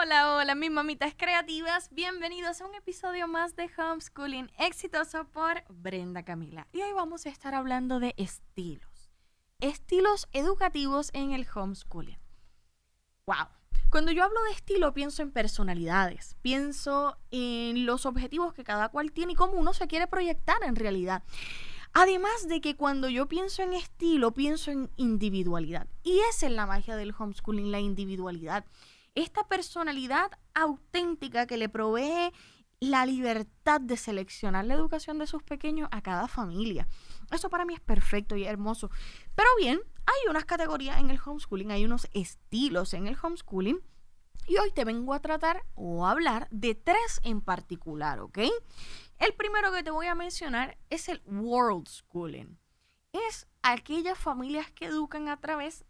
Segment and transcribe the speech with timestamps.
[0.00, 1.88] Hola, hola, mis mamitas creativas.
[1.90, 6.68] Bienvenidos a un episodio más de Homeschooling exitoso por Brenda Camila.
[6.72, 9.10] Y hoy vamos a estar hablando de estilos.
[9.58, 12.20] Estilos educativos en el homeschooling.
[13.26, 13.48] Wow.
[13.90, 19.10] Cuando yo hablo de estilo, pienso en personalidades, pienso en los objetivos que cada cual
[19.10, 21.24] tiene y cómo uno se quiere proyectar en realidad.
[21.92, 25.88] Además de que cuando yo pienso en estilo, pienso en individualidad.
[26.04, 28.64] Y esa es la magia del homeschooling, la individualidad
[29.14, 32.32] esta personalidad auténtica que le provee
[32.80, 36.86] la libertad de seleccionar la educación de sus pequeños a cada familia.
[37.30, 38.90] Eso para mí es perfecto y hermoso.
[39.34, 43.80] Pero bien, hay unas categorías en el homeschooling, hay unos estilos en el homeschooling.
[44.46, 48.38] Y hoy te vengo a tratar o a hablar de tres en particular, ¿ok?
[49.18, 52.58] El primero que te voy a mencionar es el world schooling.
[53.12, 55.84] Es aquellas familias que educan a través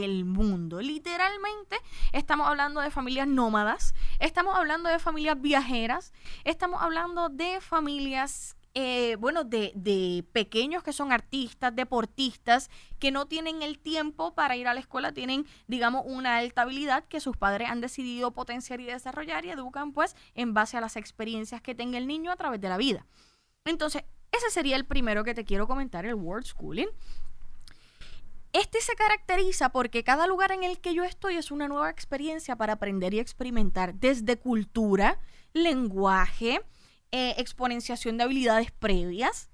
[0.00, 0.80] del mundo.
[0.80, 1.76] Literalmente
[2.12, 6.12] estamos hablando de familias nómadas, estamos hablando de familias viajeras,
[6.44, 13.26] estamos hablando de familias eh, bueno, de, de, pequeños que son artistas, deportistas, que no
[13.26, 17.36] tienen el tiempo para ir a la escuela, tienen, digamos, una alta habilidad que sus
[17.36, 21.76] padres han decidido potenciar y desarrollar y educan pues en base a las experiencias que
[21.76, 23.06] tenga el niño a través de la vida.
[23.64, 26.88] Entonces, ese sería el primero que te quiero comentar, el World Schooling.
[28.54, 32.54] Este se caracteriza porque cada lugar en el que yo estoy es una nueva experiencia
[32.54, 35.18] para aprender y experimentar desde cultura,
[35.52, 36.60] lenguaje,
[37.10, 39.50] eh, exponenciación de habilidades previas.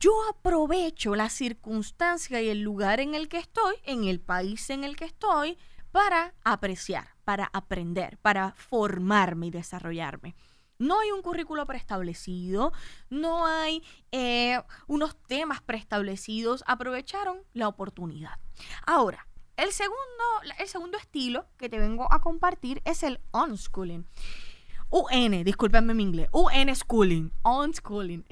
[0.00, 4.82] Yo aprovecho la circunstancia y el lugar en el que estoy, en el país en
[4.82, 5.56] el que estoy,
[5.92, 10.34] para apreciar, para aprender, para formarme y desarrollarme.
[10.82, 12.72] No hay un currículo preestablecido,
[13.08, 16.64] no hay eh, unos temas preestablecidos.
[16.66, 18.32] Aprovecharon la oportunidad.
[18.84, 20.24] Ahora, el segundo,
[20.58, 24.08] el segundo estilo que te vengo a compartir es el unschooling.
[24.90, 26.28] UN, discúlpenme mi inglés.
[26.32, 28.26] UN schooling, unschooling.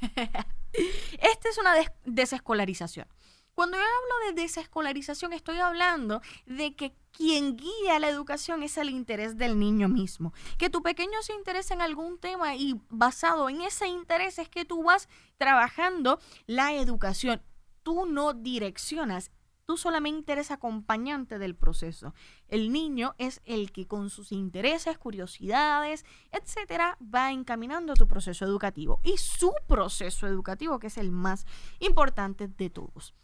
[0.02, 1.72] Esta es una
[2.04, 3.08] desescolarización.
[3.54, 8.90] Cuando yo hablo de desescolarización, estoy hablando de que quien guía la educación es el
[8.90, 10.32] interés del niño mismo.
[10.58, 14.64] Que tu pequeño se interese en algún tema y basado en ese interés es que
[14.64, 17.42] tú vas trabajando la educación.
[17.84, 19.30] Tú no direccionas,
[19.66, 22.12] tú solamente eres acompañante del proceso.
[22.48, 29.00] El niño es el que con sus intereses, curiosidades, etcétera, va encaminando tu proceso educativo
[29.04, 31.46] y su proceso educativo, que es el más
[31.78, 33.14] importante de todos.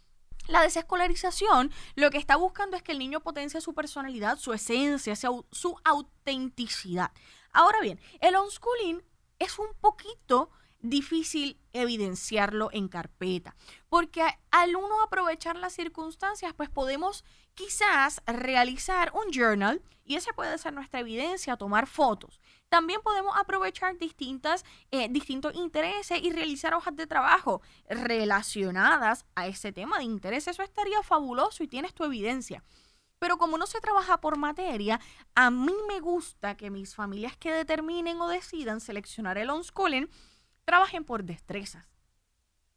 [0.51, 5.15] La desescolarización lo que está buscando es que el niño potencie su personalidad, su esencia,
[5.15, 7.11] su autenticidad.
[7.53, 9.01] Ahora bien, el unschooling
[9.39, 10.49] es un poquito
[10.81, 13.55] difícil evidenciarlo en carpeta,
[13.87, 17.23] porque al uno aprovechar las circunstancias, pues podemos
[17.55, 22.39] quizás realizar un journal y esa puede ser nuestra evidencia, tomar fotos.
[22.69, 29.71] También podemos aprovechar distintas, eh, distintos intereses y realizar hojas de trabajo relacionadas a ese
[29.71, 30.47] tema de interés.
[30.47, 32.63] Eso estaría fabuloso y tienes tu evidencia.
[33.19, 34.99] Pero como no se trabaja por materia,
[35.35, 40.09] a mí me gusta que mis familias que determinen o decidan seleccionar el unschooling
[40.65, 41.85] trabajen por destrezas.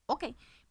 [0.06, 0.24] Ok,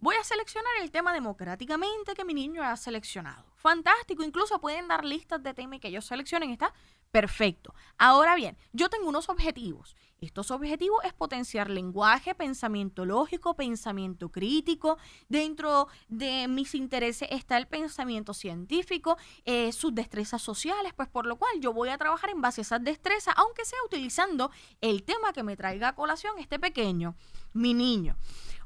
[0.03, 3.45] voy a seleccionar el tema democráticamente que mi niño ha seleccionado.
[3.55, 6.51] Fantástico, incluso pueden dar listas de temas que ellos seleccionen.
[6.51, 6.73] Está
[7.13, 7.75] Perfecto.
[7.99, 9.95] Ahora bien, yo tengo unos objetivos.
[10.19, 14.97] Estos objetivos es potenciar lenguaje, pensamiento lógico, pensamiento crítico.
[15.29, 19.15] Dentro de mis intereses está el pensamiento científico,
[19.45, 22.63] eh, sus destrezas sociales, pues por lo cual yo voy a trabajar en base a
[22.63, 24.49] esas destrezas, aunque sea utilizando
[24.81, 27.15] el tema que me traiga a colación este pequeño,
[27.53, 28.17] mi niño,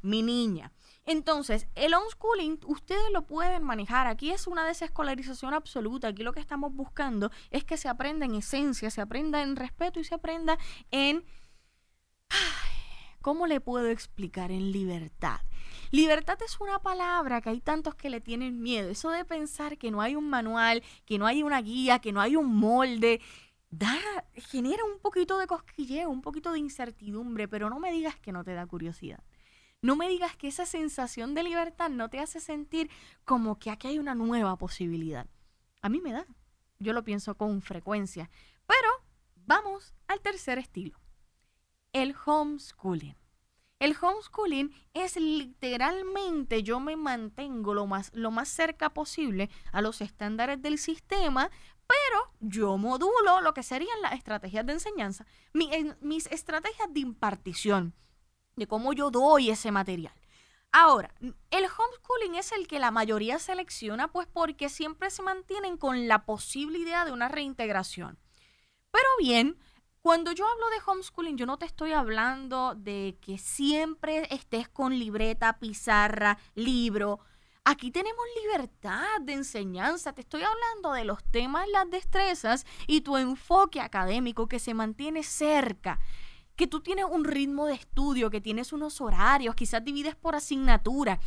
[0.01, 0.71] mi niña.
[1.07, 4.07] Entonces, el unschooling ustedes lo pueden manejar.
[4.07, 6.09] Aquí es una desescolarización absoluta.
[6.09, 10.01] Aquí lo que estamos buscando es que se aprenda en esencia, se aprenda en respeto
[10.01, 10.57] y se aprenda
[10.91, 11.23] en...
[13.21, 14.51] ¿Cómo le puedo explicar?
[14.51, 15.39] En libertad.
[15.91, 18.89] Libertad es una palabra que hay tantos que le tienen miedo.
[18.89, 22.19] Eso de pensar que no hay un manual, que no hay una guía, que no
[22.19, 23.21] hay un molde,
[23.69, 23.97] da,
[24.33, 28.43] genera un poquito de cosquilleo, un poquito de incertidumbre, pero no me digas que no
[28.43, 29.23] te da curiosidad.
[29.81, 32.89] No me digas que esa sensación de libertad no te hace sentir
[33.25, 35.27] como que aquí hay una nueva posibilidad.
[35.81, 36.25] A mí me da.
[36.79, 38.29] Yo lo pienso con frecuencia.
[38.65, 38.89] Pero
[39.45, 40.99] vamos al tercer estilo.
[41.93, 43.15] El homeschooling.
[43.79, 50.01] El homeschooling es literalmente yo me mantengo lo más, lo más cerca posible a los
[50.01, 51.51] estándares del sistema,
[51.85, 57.93] pero yo modulo lo que serían las estrategias de enseñanza, mis estrategias de impartición
[58.57, 60.13] de cómo yo doy ese material.
[60.71, 66.07] Ahora, el homeschooling es el que la mayoría selecciona, pues porque siempre se mantienen con
[66.07, 68.19] la posible idea de una reintegración.
[68.91, 69.57] Pero bien,
[70.01, 74.97] cuando yo hablo de homeschooling, yo no te estoy hablando de que siempre estés con
[74.97, 77.19] libreta, pizarra, libro.
[77.63, 80.13] Aquí tenemos libertad de enseñanza.
[80.13, 85.23] Te estoy hablando de los temas, las destrezas y tu enfoque académico que se mantiene
[85.23, 85.99] cerca.
[86.57, 91.19] Que tú tienes un ritmo de estudio, que tienes unos horarios, quizás divides por asignatura.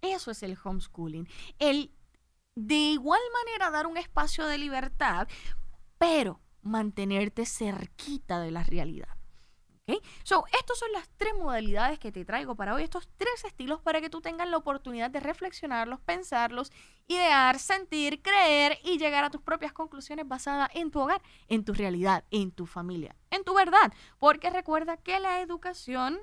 [0.00, 1.28] Eso es el homeschooling.
[1.58, 1.90] El
[2.54, 5.28] de igual manera dar un espacio de libertad,
[5.98, 9.15] pero mantenerte cerquita de la realidad.
[9.88, 10.00] ¿Okay?
[10.24, 14.00] So, estas son las tres modalidades que te traigo para hoy, estos tres estilos para
[14.00, 16.72] que tú tengas la oportunidad de reflexionarlos, pensarlos,
[17.06, 21.72] idear, sentir, creer y llegar a tus propias conclusiones basadas en tu hogar, en tu
[21.72, 23.92] realidad, en tu familia, en tu verdad.
[24.18, 26.18] Porque recuerda que la educación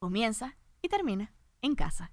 [0.00, 1.32] comienza y termina
[1.62, 2.10] en casa.